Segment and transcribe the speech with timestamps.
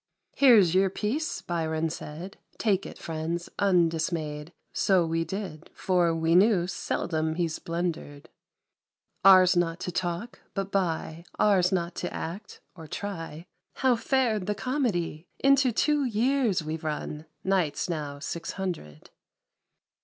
[0.35, 6.65] "Here's your piece," Byron said," Take it friends, undismayed," So we did, for we knew
[6.65, 8.27] Seldom he's blundered!
[9.23, 13.45] Ours not to talk, but buy, Ours but to act (or try!)
[13.83, 15.27] How fared the Comedy!
[15.37, 17.27] Into two years we've run.
[17.43, 19.11] Nights now Six Hundred.